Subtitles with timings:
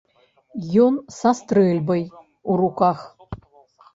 [0.85, 2.01] Ён са стрэльбай
[2.53, 2.99] у руках.